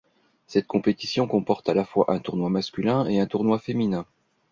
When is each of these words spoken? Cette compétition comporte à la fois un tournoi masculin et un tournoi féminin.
Cette 0.47 0.65
compétition 0.65 1.27
comporte 1.27 1.69
à 1.69 1.75
la 1.75 1.85
fois 1.85 2.11
un 2.11 2.17
tournoi 2.17 2.49
masculin 2.49 3.05
et 3.07 3.19
un 3.19 3.27
tournoi 3.27 3.59
féminin. 3.59 4.07